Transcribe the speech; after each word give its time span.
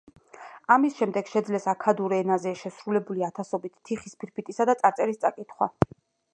ამის 0.75 0.95
შემდეგ 1.01 1.29
შეძლეს 1.33 1.67
აქადურ 1.73 2.15
ენაზე 2.17 2.55
შესრულებული 2.63 3.27
ათასობით 3.29 3.75
თიხის 3.91 4.19
ფირფიტისა 4.25 4.71
და 4.73 4.79
წარწერის 4.83 5.25
წაკითხვა. 5.27 5.73